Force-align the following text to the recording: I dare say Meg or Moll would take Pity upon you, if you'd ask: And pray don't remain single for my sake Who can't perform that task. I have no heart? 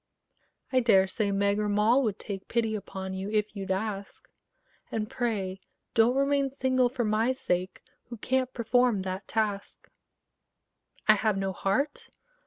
I 0.73 0.79
dare 0.79 1.05
say 1.05 1.29
Meg 1.29 1.59
or 1.59 1.69
Moll 1.69 2.01
would 2.01 2.17
take 2.17 2.47
Pity 2.47 2.73
upon 2.73 3.13
you, 3.13 3.29
if 3.29 3.55
you'd 3.55 3.71
ask: 3.71 4.27
And 4.91 5.07
pray 5.07 5.61
don't 5.93 6.15
remain 6.15 6.49
single 6.49 6.89
for 6.89 7.03
my 7.03 7.33
sake 7.33 7.83
Who 8.05 8.17
can't 8.17 8.51
perform 8.51 9.03
that 9.03 9.27
task. 9.27 9.91
I 11.07 11.13
have 11.13 11.37
no 11.37 11.53
heart? 11.53 12.09